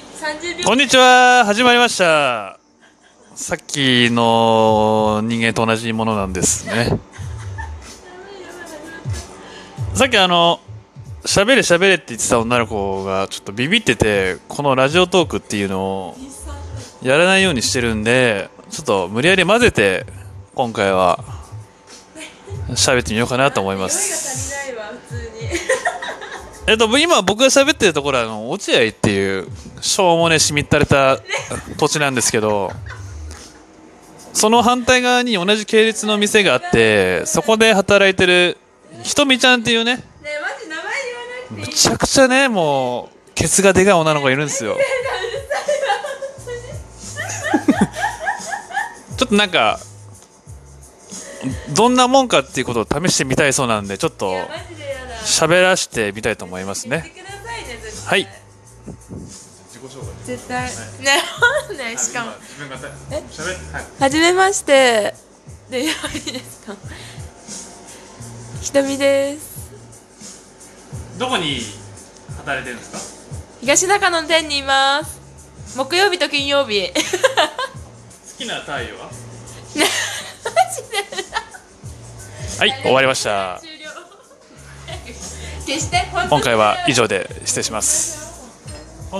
[0.00, 0.64] 30秒。
[0.64, 1.44] こんにちは。
[1.44, 2.58] 始まりました。
[3.34, 6.98] さっきの人間と同じものなんですね。
[9.94, 10.60] さっきあの
[11.24, 16.16] 喋れ喋れって言ってた女の子がちょっとビビっててこのラジオトークっていうのを
[17.02, 20.04] やらないようにしてるんでちょっと無理やり混ぜて
[20.54, 21.20] 今回は
[22.70, 24.54] 喋ってみようかなと思います
[26.66, 29.48] えっと、今僕が喋ってるところはあの落合っていう
[29.82, 31.18] しょうもねしみったれた
[31.76, 32.70] 土地なんですけど
[34.32, 38.56] その反対側に同じ系列の店があってそこで働いてる
[39.02, 44.76] ひとみちゃんっていうねねえマジ名前言わなくていいむちゃくちゃねもうケツがでかい女の子がいるんですよ。
[49.16, 49.80] ちょっとなんか
[51.74, 54.34] どんなもんかっていうことを試してみたいそうなんでちょっと
[55.24, 57.12] 喋らせてみたいと思いますね。
[58.06, 58.28] はい。
[60.24, 60.70] 絶対。
[61.00, 61.22] ね
[61.92, 61.98] ね。
[61.98, 62.32] しかも。
[63.10, 63.20] えは
[63.80, 63.84] い。
[64.00, 65.14] はじめまして。
[65.70, 65.92] でいいで
[66.40, 66.76] すか？
[68.62, 69.54] ひとみです。
[71.18, 71.60] どこに
[72.38, 72.98] 働いてるんですか
[73.60, 75.20] 東中野の店にいます。
[75.76, 76.88] 木曜日と金曜日。
[76.92, 76.94] 好
[78.38, 79.10] きな太陽は？
[79.74, 79.84] ね
[82.58, 83.60] はい終わりました
[86.28, 88.23] 今回は以上で失礼します。